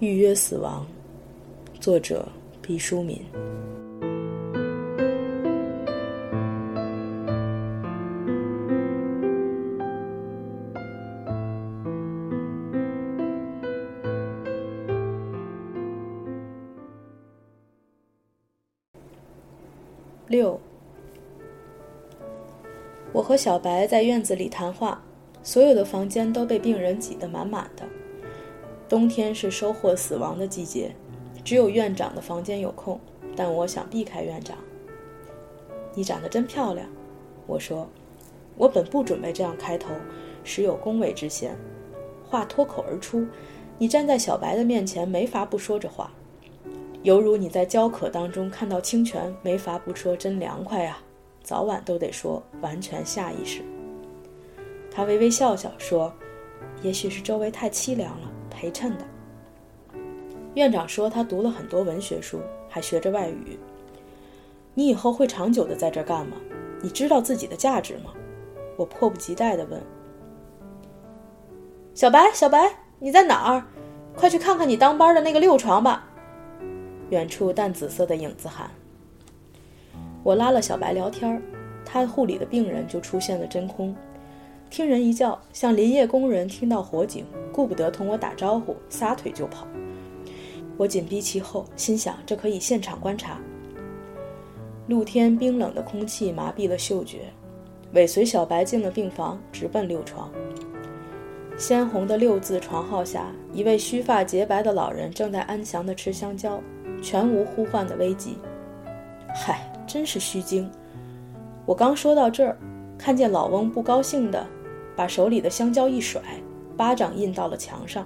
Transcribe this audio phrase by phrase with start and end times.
[0.00, 0.86] 预约死亡，
[1.80, 2.28] 作者
[2.62, 3.20] 毕淑敏。
[20.28, 20.60] 六，
[23.14, 25.02] 我和小白在院子里谈话，
[25.42, 27.84] 所有的房间都被病人挤得满满的。
[28.86, 30.94] 冬天是收获死亡的季节，
[31.42, 33.00] 只有院长的房间有空，
[33.34, 34.58] 但我想避开院长。
[35.94, 36.86] 你长得真漂亮，
[37.46, 37.88] 我说。
[38.58, 39.94] 我本不准备这样开头，
[40.44, 41.56] 实有恭维之嫌。
[42.28, 43.24] 话脱口而出，
[43.78, 46.12] 你站在小白的面前，没法不说这话，
[47.02, 50.98] 犹如你在焦渴当中看到清泉，没法不说真凉快呀，
[51.42, 53.62] 早晚都得说，完全下意识。
[54.90, 56.12] 他微微笑笑说
[56.82, 59.04] ：“也许是周围太凄凉了。”陪衬的
[60.54, 63.56] 院长说，他读了很多文学书，还学着外语。
[64.74, 66.36] 你以后会长久的在这干吗？
[66.82, 68.12] 你知道自己的价值吗？
[68.76, 69.80] 我迫不及待的问。
[71.94, 72.68] 小白，小白，
[72.98, 73.62] 你在哪儿？
[74.16, 76.07] 快去看看你当班的那个六床吧。
[77.10, 78.70] 远处淡紫色的影子喊。
[80.22, 81.40] 我拉了小白聊天儿
[81.84, 83.94] 他护理的病人就出现了真空。
[84.70, 89.66] 听人一叫，像林业工人听到火警，顾不得同我打招呼，撒腿就跑。
[90.76, 93.40] 我紧逼其后，心想这可以现场观察。
[94.86, 97.20] 露天冰冷的空气麻痹了嗅觉，
[97.92, 100.30] 尾随小白进了病房，直奔六床。
[101.56, 106.60] 鲜红的六字床号下，一位须发洁白的老人正在安详地吃香蕉，
[107.02, 108.38] 全无呼唤的危机。
[109.34, 110.70] 嗨，真是虚惊！
[111.66, 112.56] 我刚说到这儿，
[112.96, 114.46] 看见老翁不高兴的。
[114.96, 116.20] 把手里的香蕉一甩，
[116.76, 118.04] 巴掌印到了墙上。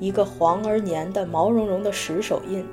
[0.00, 2.66] 一个黄而黏的毛茸茸的石手印，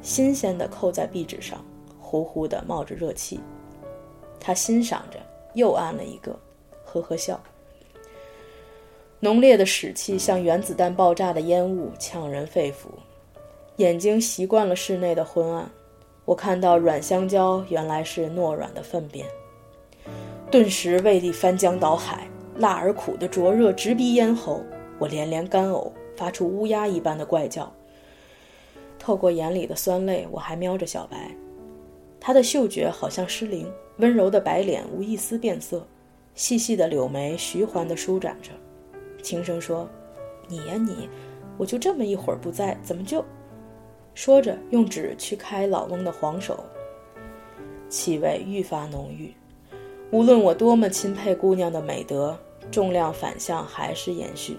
[0.00, 1.58] 新鲜的扣在壁纸上，
[1.98, 3.40] 呼呼的冒着热气。
[4.38, 5.18] 他欣赏着，
[5.54, 6.38] 又按了一个，
[6.84, 7.40] 呵呵笑。
[9.18, 12.86] 浓烈的屎气像原子弹爆炸的烟雾，呛人肺腑。
[13.76, 15.70] 眼睛习惯了室内的昏暗，
[16.24, 19.26] 我看到软香蕉原来是糯软的粪便。
[20.50, 24.62] 顿时胃里翻江倒海，辣而苦的灼热直逼咽喉，
[24.98, 27.72] 我连连干呕，发出乌鸦一般的怪叫。
[28.98, 31.34] 透过眼里的酸泪，我还瞄着小白，
[32.20, 33.66] 他的嗅觉好像失灵，
[33.96, 35.86] 温柔的白脸无一丝变色，
[36.34, 38.50] 细细的柳眉徐缓地舒展着，
[39.22, 39.88] 轻声说
[40.48, 41.08] ：“你呀你，
[41.56, 43.24] 我就这么一会儿不在，怎么就……”
[44.22, 46.62] 说着用纸去开老翁的黄手，
[47.88, 49.32] 气味愈发浓郁。
[50.10, 52.38] 无论我多么钦佩姑娘的美德，
[52.70, 54.58] 重量反向还是延续。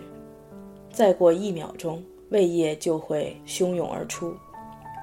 [0.92, 4.34] 再过一秒钟，胃液就会汹涌而出。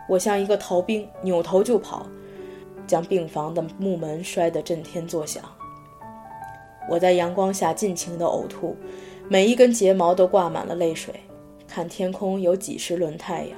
[0.08, 2.04] 我像一个逃兵，扭头就跑，
[2.84, 5.44] 将病房的木门摔得震天作响。
[6.90, 8.76] 我在阳光下尽情地呕吐，
[9.28, 11.14] 每一根睫毛都挂满了泪水。
[11.68, 13.56] 看天空，有几十轮太阳。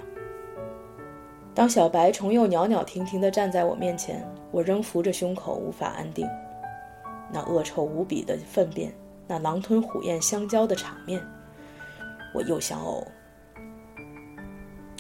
[1.54, 6.28] 当小白重又袅袅婷婷地站在我面前，我仍扶着胸口，无法安定。
[7.32, 8.92] 那恶臭无比的粪便，
[9.26, 11.20] 那狼吞虎咽香蕉的场面，
[12.34, 13.04] 我又想呕。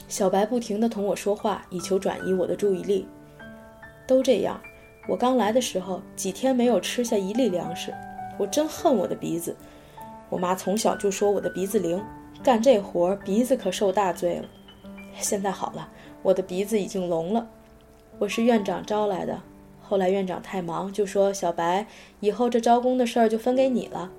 [0.08, 3.06] 小白不停地同我说话，以求转移我的注意力。
[4.06, 4.60] 都这样，
[5.08, 7.94] 我刚来的时候几天没有吃下一粒粮食，
[8.38, 9.56] 我真恨我的鼻子。
[10.28, 12.02] 我妈从小就说我的鼻子灵，
[12.42, 14.48] 干这活鼻子可受大罪了。
[15.16, 15.88] 现在好了，
[16.22, 17.48] 我的鼻子已经聋了。
[18.18, 19.40] 我是院长招来的。
[19.80, 21.86] 后来院长太忙，就说：“小白，
[22.20, 24.10] 以后这招工的事儿就分给你了，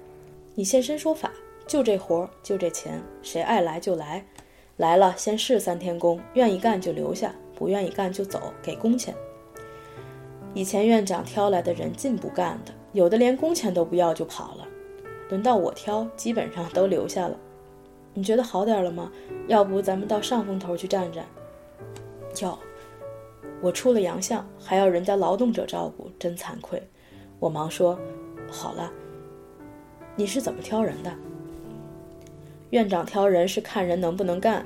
[0.55, 1.31] 你现身说法，
[1.65, 4.25] 就这活儿，就这钱，谁爱来就来，
[4.75, 9.15] 来了先试三天工，愿意干就留下，不愿意干就走，给工钱。
[10.53, 14.67] 以前院长挑来的人进不干的，有的连工钱都不要就跑了，
[15.29, 17.37] 轮到我挑，基本上都留下了。
[18.13, 19.09] 你觉得好点了吗？
[19.47, 21.25] 要不咱们到上风头去站站？
[22.39, 22.57] 要。”
[23.61, 26.81] 我出了洋相，还要人家劳动者照顾，真惭愧。
[27.39, 27.99] 我忙说
[28.49, 28.91] ：“好了，
[30.15, 31.11] 你是怎么挑人的？”
[32.71, 34.65] 院长挑人是看人能不能干，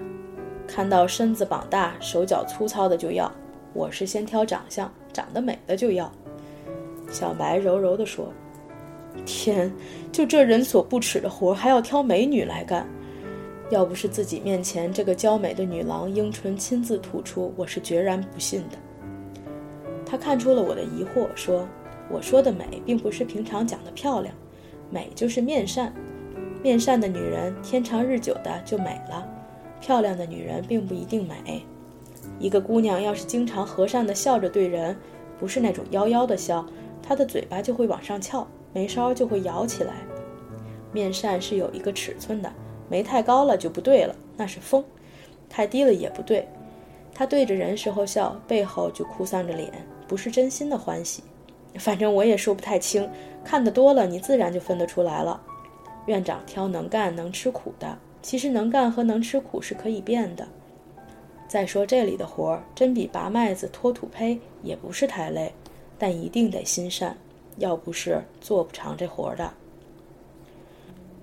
[0.67, 3.31] 看到身子膀大、手脚粗糙的就要。
[3.73, 6.09] 我是先挑长相，长得美的就要。
[7.09, 8.31] 小白柔柔地说
[9.25, 9.73] ：“天，
[10.11, 12.87] 就这人所不齿的活，还要挑美女来干？
[13.71, 18.77] 要不是自己面前这个娇美的女郎樱唇亲自吐出，我是决然不信的。
[20.05, 21.67] 他看出了我的疑惑，说
[22.07, 24.35] ：“我说的美，并不是平常讲的漂亮，
[24.91, 25.91] 美就是面善。
[26.61, 29.27] 面善的女人，天长日久的就美了。
[29.81, 31.65] 漂亮的女人并不一定美。
[32.39, 34.95] 一个姑娘要是经常和善的笑着对人，
[35.39, 36.63] 不是那种妖妖的笑，
[37.01, 39.95] 她的嘴巴就会往上翘，眉梢就会摇起来。
[40.91, 42.51] 面善是有一个尺寸的。”
[42.89, 44.83] 眉太高了就不对了，那是疯；
[45.49, 46.47] 太低了也不对。
[47.13, 49.71] 他对着人时候笑，背后就哭丧着脸，
[50.07, 51.23] 不是真心的欢喜。
[51.79, 53.09] 反正我也说不太清，
[53.43, 55.41] 看得多了，你自然就分得出来了。
[56.05, 60.47] 院长挑能干能吃苦的，其实能干和能吃苦是可以变的。
[61.47, 65.53] 再说这里的活儿，真比拔麦子、拖土坯也不是太累，
[65.97, 67.15] 但一定得心善，
[67.57, 69.53] 要不是做不长这活儿的。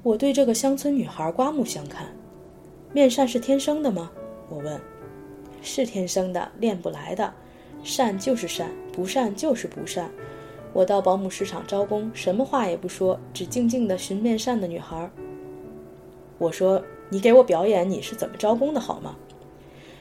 [0.02, 2.08] 我对这个乡村女孩刮目相看，
[2.92, 4.10] 面善是天生的吗？
[4.48, 4.80] 我问。
[5.62, 7.32] 是天生的，练不来的。
[7.84, 10.10] 善就是善，不善就是不善。
[10.72, 15.08] 我到保姆市场招工，什么话也不说，只静静地寻面善的女孩。
[16.36, 19.14] 我说：“你给我表演你是怎么招工的好吗？”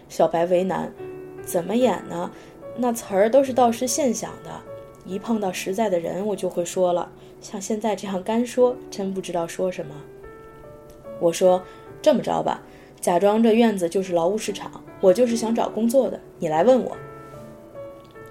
[0.09, 0.91] 小白为难
[1.45, 2.31] ：“怎么演呢？
[2.75, 4.49] 那词儿都是道士现想的，
[5.05, 9.95] 一碰到实在的人，我就会说了。”像现在这样干说，真不知道说什么。
[11.19, 11.61] 我说
[12.01, 12.61] 这么着吧，
[13.01, 16.95] 假装这院子就是劳务市场，我就是想找工作的，你来问我。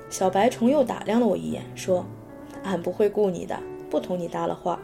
[0.08, 2.06] 小白虫又打量了我一眼，说
[2.64, 3.58] ：“俺不会雇你的，
[3.88, 4.80] 不同你搭了话。”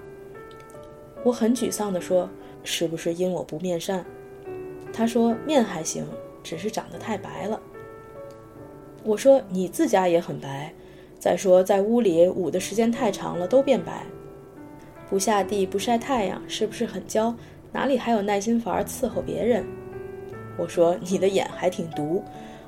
[1.24, 2.28] 我很沮丧地说
[2.62, 4.04] ：“是不是因我不面善？”
[4.92, 6.06] 他说：“面还行，
[6.44, 7.60] 只是长得太白了。”
[9.02, 10.72] 我说：“你自家也很白，
[11.26, 14.06] 再说在屋里捂的时间太长了，都变白。”
[15.10, 17.34] 不下地不晒太阳，是不是很娇？
[17.72, 19.64] 哪里还有耐心法伺候别人？
[20.56, 22.22] 我说你的眼还挺毒。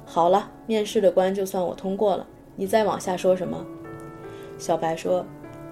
[0.05, 2.27] 好了，面试的关就算我通过了。
[2.57, 3.65] 你再往下说什么？
[4.59, 5.25] 小白说：“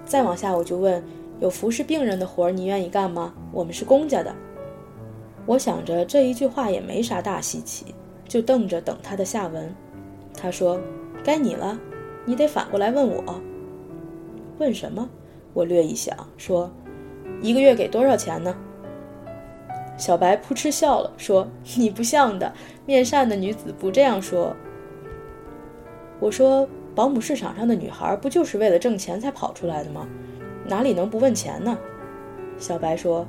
[0.05, 1.03] 再往下我就问，
[1.41, 3.33] 有服侍病人的活儿你愿意干吗？
[3.51, 4.33] 我们是公家的。”
[5.45, 7.93] 我想着这一句话也没啥大稀奇，
[8.29, 9.75] 就瞪着等他的下文。
[10.33, 10.79] 他说
[11.21, 11.77] ：“该你了，
[12.27, 13.41] 你得反过来问我。
[14.59, 15.09] 问什么？”
[15.55, 16.69] 我略一想，说
[17.41, 18.55] ：“一个月给多少钱呢？”
[19.97, 21.47] 小白扑哧笑了，说
[21.77, 22.53] ：“你不像的，
[22.85, 24.55] 面善的女子不这样说。”
[26.21, 30.07] 我说：“保姆市场上的女孩不就是为了挣钱才跑出来的吗？
[30.67, 31.75] 哪里能不问钱呢？”
[32.59, 33.25] 小白说：“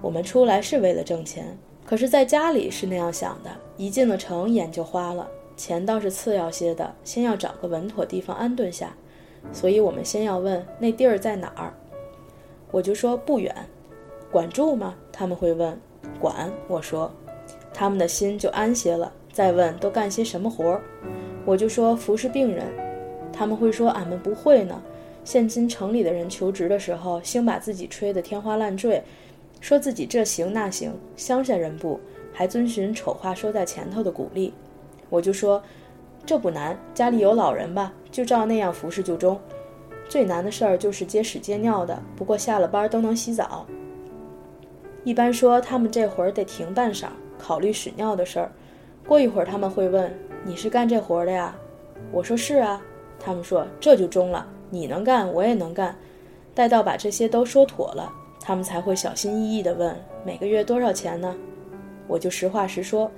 [0.00, 5.26] 我们出来是为了挣钱，可是在家里是那样想的，一进了城眼就花了，
[5.56, 8.94] 钱倒是次要些的，先要找个稳妥地方安顿下。”
[9.52, 11.74] 所以我们先要问那地儿在哪儿，
[12.70, 13.52] 我就说不远，
[14.30, 14.94] 管住吗？
[15.10, 15.76] 他们会问，
[16.20, 16.52] 管。
[16.68, 17.10] 我说，
[17.74, 19.12] 他们的心就安些了。
[19.32, 20.82] 再问都干些什么活儿，
[21.44, 22.66] 我就说服侍病人。
[23.32, 24.80] 他们会说俺们不会呢。
[25.24, 29.02] 现今城里的人求职的时候，兴把自己吹得天花乱坠，
[29.60, 30.92] 说自己这行那行。
[31.16, 31.98] 乡下人不，
[32.32, 34.54] 还遵循丑话说在前头的鼓励。
[35.12, 35.62] 我就说。
[36.24, 39.36] 这不难，家里有老人吧，就照那样服侍就中。
[40.08, 43.66] 最难的事儿就是接屎接尿的，不过下了班都能洗澡。
[45.02, 47.08] 一般说他们这会儿得停半晌，
[47.40, 48.52] 考虑屎尿的事儿。
[49.04, 51.56] 过一会儿他们会问：“你是干这活的呀？”
[52.12, 52.80] 我说：“是啊。”
[53.18, 55.92] 他们说：“这就中了，你能干，我也能干。”
[56.54, 59.92] 待到把这些都说妥了，他们才会小心翼翼地问
[60.24, 61.34] ：“每个月多少钱呢？”
[62.06, 63.10] 我就实话实说。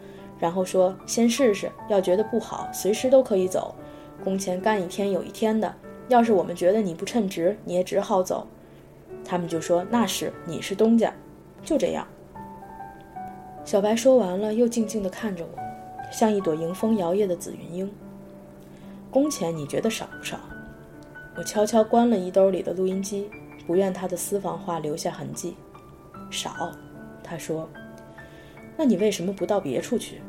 [0.45, 3.75] 然后说：“先试试，要觉得不好，随时都可以走。
[4.23, 5.75] 工钱干一天有一天的。
[6.09, 8.47] 要是我们觉得你不称职，你也只好走。”
[9.25, 11.11] 他们就说：“那是，你是东家。”
[11.65, 12.07] 就这样。
[13.65, 15.59] 小白说完了，又静静地看着我，
[16.13, 17.91] 像一朵迎风摇曳的紫云英。
[19.11, 20.39] 工钱你觉得少不少？
[21.39, 23.31] 我悄悄关了衣兜里的录音机，
[23.67, 25.57] 不愿他的私房话留下痕迹。
[26.31, 26.71] 少，
[27.23, 27.67] 他说。
[28.77, 30.21] 那你为什么不到别处去？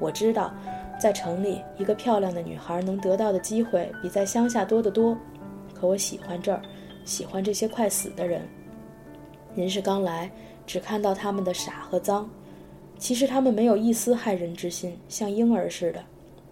[0.00, 0.52] 我知道，
[0.98, 5.16] 在城里，一个漂亮的女孩能得到的机会比在乡下多得多。
[5.74, 6.60] 可我喜欢这儿，
[7.04, 8.42] 喜欢这些快死的人。
[9.54, 10.30] 您是刚来，
[10.66, 12.28] 只看到他们的傻和脏，
[12.98, 16.02] 其实他们没有一丝害人之心，像婴儿似的。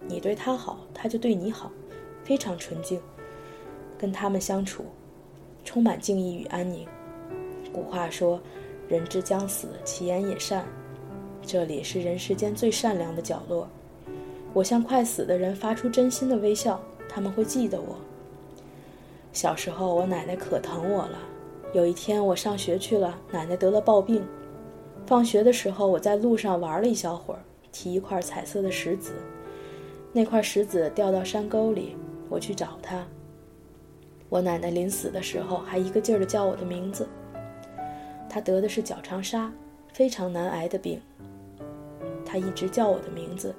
[0.07, 1.73] 你对他好，他就对你好，
[2.23, 3.00] 非常纯净。
[3.97, 4.85] 跟他们相处，
[5.64, 6.87] 充满敬意与安宁。
[7.73, 8.40] 古话说。
[8.88, 10.64] 人之将死，其言也善。
[11.49, 13.67] 这里是人世间最善良的角落。
[14.52, 16.78] 我向快死的人发出真心的微笑，
[17.09, 17.97] 他们会记得我。
[19.33, 21.19] 小时候，我奶奶可疼我了。
[21.73, 24.23] 有一天，我上学去了，奶奶得了暴病。
[25.07, 27.40] 放学的时候，我在路上玩了一小会儿，
[27.73, 29.14] 提一块彩色的石子，
[30.12, 31.97] 那块石子掉到山沟里，
[32.28, 33.02] 我去找它。
[34.28, 37.09] 我奶奶临死的时候还一个劲儿地叫我的名字。
[38.28, 39.50] 她得的是脚长沙，
[39.95, 41.00] 非常难挨的病。
[42.28, 43.54] 他一直叫我的名字，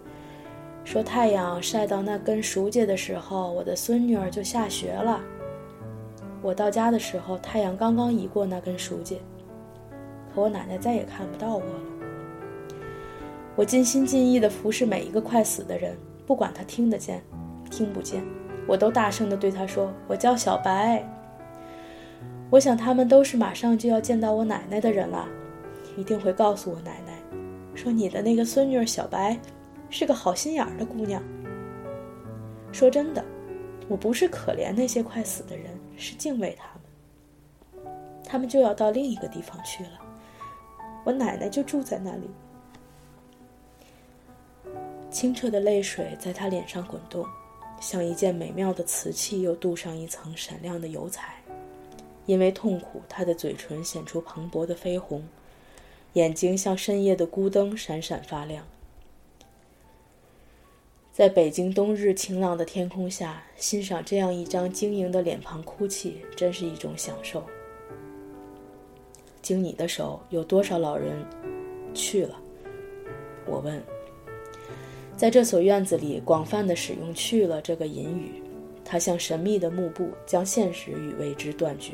[0.85, 5.19] 说太阳晒到那根熟秸的时候，我的孙女儿就下学了。
[6.41, 9.15] 我到家的时候，太阳刚刚移过那根熟秸，
[10.33, 11.81] 可我奶奶再也看不到我了。
[13.55, 17.21] 我尽心尽意地服侍每一个快死的人，不管他听得见，
[17.69, 18.23] 听不见。
[18.65, 21.03] 我都大声地对他说：“我叫小白。”
[22.49, 25.27] 我想他们都是马上就要见到我奶奶的人了，
[25.97, 27.18] 一定会告诉我奶奶，
[27.81, 29.39] 说你的那个孙女小白，
[29.89, 31.24] 是个好心眼儿的姑娘。
[32.74, 33.24] 说真的，
[33.88, 37.93] 我不是可怜那些快死的人，是敬畏他们。
[38.25, 39.91] 他们就要到另一个地方去了，
[41.05, 42.29] 我奶奶就住在那里。
[45.09, 47.25] 清澈的泪水在他脸上滚动。
[47.79, 51.36] 像一件美妙的瓷器，又镀上一层闪亮的油彩。
[52.25, 55.24] 因为痛苦，他的嘴唇显出蓬勃的绯红，
[56.13, 58.65] 眼睛像深夜的孤灯，闪闪发亮。
[61.11, 67.43] 在北京冬日晴朗的天空下，欣赏这样一张晶莹的脸庞哭泣，真是一种享受。
[69.41, 71.25] 经你的手，有多少老人
[71.93, 72.39] 去了？
[73.45, 73.81] 我问。
[75.17, 78.41] 在这所院子里，广泛的使用“去了”这个隐语，
[78.85, 81.93] 它像神秘的幕布，将现实与未知断绝。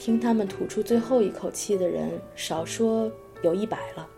[0.00, 4.08] 听他们吐出最后一口气的人，少说有一百了。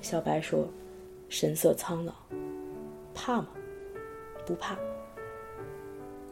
[0.00, 0.64] 小白说，
[1.28, 2.12] 神色苍老。
[3.12, 3.48] 怕吗？
[4.46, 4.78] 不怕。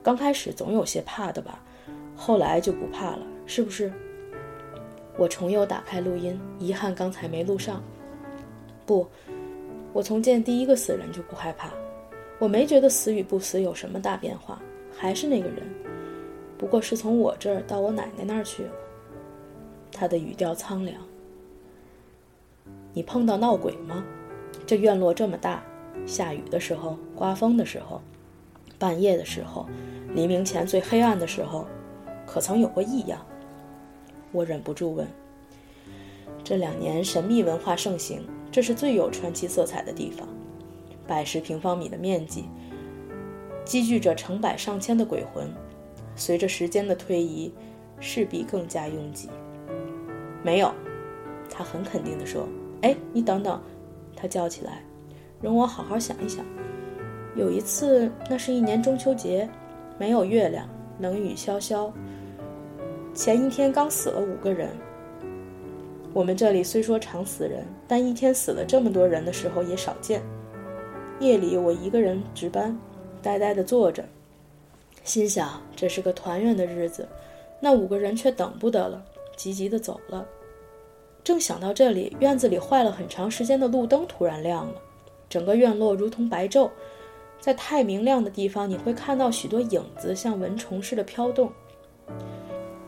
[0.01, 1.61] 刚开始总有些怕的吧，
[2.15, 3.93] 后来就不怕了，是不是？
[5.19, 7.83] 我重又打开录音，遗憾刚才没录上。
[8.87, 9.05] 不。
[9.93, 11.73] 我从见第一个死人就不害怕，
[12.39, 14.63] 我没觉得死与不死有什么大变化，
[14.97, 15.67] 还是那个人，
[16.61, 18.71] 不过是从我这儿到我奶奶那儿去了。
[19.91, 21.01] 他的语调苍凉。
[22.93, 24.05] 你碰到闹鬼吗？
[24.67, 25.63] 这院落这么大，
[26.05, 28.03] 下雨的时候，刮风的时候，
[28.79, 29.67] 半夜的时候，
[30.15, 31.67] 黎明前最黑暗的时候，
[32.27, 33.25] 可曾有过异样？
[34.31, 35.09] 我忍不住问。
[36.45, 38.23] 这两年神秘文化盛行。
[38.53, 40.29] 这是最有传奇色彩的地方，
[41.07, 42.45] 百十平方米的面积，
[43.65, 45.49] 积聚着成百上千的鬼魂。
[46.21, 47.51] 随着时间的推移，
[47.99, 49.31] 势必更加拥挤。
[50.43, 50.71] 没有，
[51.51, 52.47] 他很肯定地说
[52.83, 53.59] ：“哎，你等等！”
[54.15, 54.85] 他叫起来
[55.41, 56.45] ：“容我好好想一想。
[57.35, 59.49] 有一次，那是一年中秋节，
[59.99, 61.91] 没有月亮，冷雨潇潇。
[63.15, 64.69] 前一天刚死了五个人。”
[66.13, 70.21] 我们这里虽说常死人，但一天死了这么多人的时候也少见。
[71.19, 72.79] 夜里我一个人值班，
[73.23, 74.05] 呆呆地坐着，
[75.03, 77.09] 心想这是个团圆的日子，
[77.61, 79.03] 那五个人却等不得了，
[79.37, 80.27] 急急地走了。
[81.23, 84.75] 正想到这里，院子里坏了很长时间的路灯突然亮了，
[85.29, 86.71] 整个院落如同白昼，
[87.41, 91.51] 在太明亮的地方，你会看到许多影子像蚊虫似的飘动。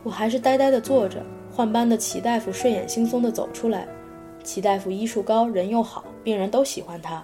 [0.03, 1.23] 我还是呆呆地坐着。
[1.55, 3.87] 换班的齐大夫睡眼惺忪地走出来。
[4.43, 7.23] 齐大夫医术高，人又好，病人都喜欢他。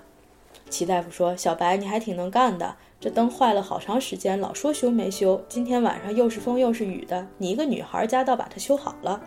[0.70, 2.76] 齐大夫说：“小白，你还挺能干的。
[3.00, 5.42] 这灯坏了好长时间，老说修没修。
[5.50, 9.22] 今天晚上又是风又是雨的，你一个女孩家倒把它修好了。”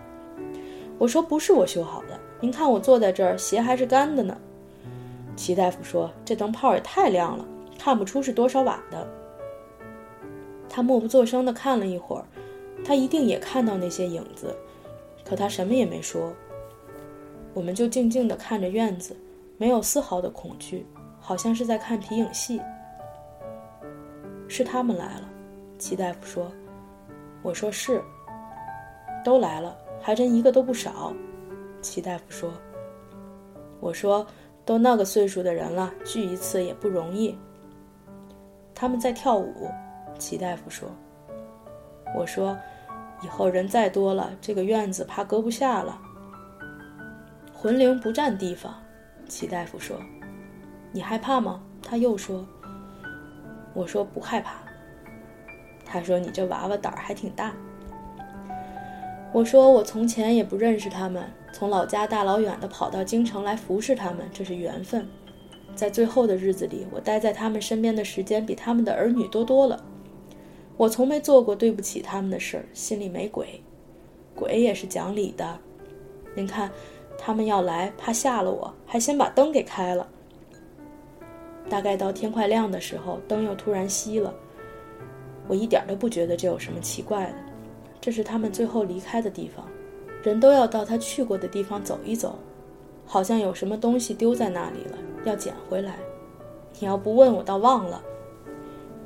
[0.98, 4.36] 我说：“不是我修好的，您看我坐在这儿，鞋还是干的呢。”
[5.34, 7.44] 齐大夫说：“这灯泡也太亮了，
[7.78, 9.08] 看不出是多少瓦的。”
[10.68, 12.24] 他默不作声地看了一会儿，
[12.84, 14.54] 他一定也看到那些影子。
[15.24, 16.32] 可他什么也没说，
[17.54, 19.16] 我们就静静地看着院子，
[19.56, 20.86] 没有丝毫的恐惧，
[21.22, 22.60] 好像是在看皮影戏。
[24.48, 25.28] 是他们来了，
[25.78, 26.52] 齐大夫说。
[27.40, 28.02] 我说是。
[29.24, 31.14] 都来了，还真一个都不少。
[31.80, 32.52] 齐大夫说。
[33.80, 34.26] 我说
[34.64, 37.38] 都那个岁数的人了，聚一次也不容易。
[38.74, 39.70] 他们在跳舞，
[40.18, 40.90] 齐大夫说。
[42.14, 42.54] 我说。
[43.24, 45.96] 以后人再多了，这个院子怕搁不下了。
[47.54, 48.74] 魂灵不占地方，
[49.28, 49.96] 齐大夫说
[50.92, 52.46] ：“你害怕吗？”他又说
[53.74, 54.62] ：“我说不害怕。”
[55.84, 57.52] 他说：“你这娃娃胆儿还挺大。”
[59.32, 65.08] 我说：“我从前也不认识他们，从老家大老远的跑到京城来服侍他们，这是缘分。
[65.74, 69.82] 在最后的日子里，我待在他们身边的时间比他们的儿女多多了。”
[70.78, 73.62] 我从没做过对不起他们的事儿，心里没鬼，
[74.34, 75.58] 鬼也是讲理的。
[76.34, 76.70] 您看，
[77.18, 80.08] 他们要来，怕吓了我，还先把灯给开了。
[81.68, 84.34] 大概到天快亮的时候，灯又突然熄了。
[85.48, 87.34] 我一点都不觉得这有什么奇怪的，
[88.00, 89.66] 这是他们最后离开的地方，
[90.22, 92.38] 人都要到他去过的地方走一走，
[93.06, 95.96] 好像有什么东西丢在那里了，要捡回来。
[96.78, 98.02] 你要不问我倒忘了。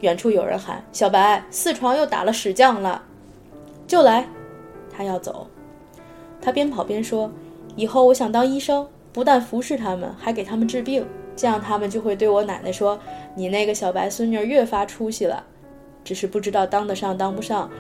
[0.00, 3.02] 远处有人喊：“小白，四床又打了屎匠了，
[3.86, 4.28] 就来。”
[4.94, 5.46] 他要走。
[6.40, 7.30] 他边跑边说
[7.76, 11.04] ：“以后我想当医生，不但服侍他们，还给他们治病，
[11.36, 12.98] 这样他们就会对我奶奶说
[13.36, 15.44] ：‘你那个小白孙女越发出息了。’
[16.02, 17.70] 只是不知道当得上当不上，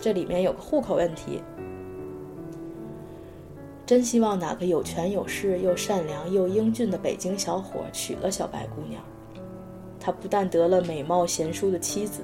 [0.00, 1.42] 这里面有个户口问题。
[3.86, 9.02] 真希望哪个有权有势又善良又英俊的北京小伙娶了小白姑娘。”
[9.98, 12.22] 他不但得了美貌贤淑的妻子，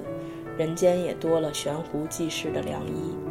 [0.57, 3.22] 人间也多了悬壶济世的良医。